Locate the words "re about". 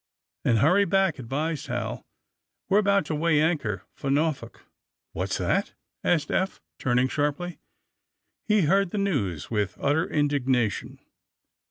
2.75-3.05